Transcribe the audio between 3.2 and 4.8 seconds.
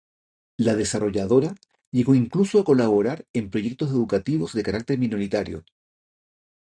en proyectos educativos de